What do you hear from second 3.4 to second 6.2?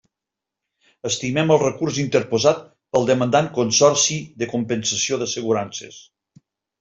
Consorci de Compensació d'Assegurances.